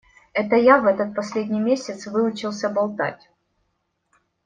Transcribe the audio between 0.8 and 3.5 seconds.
этот последний месяц выучился болтать.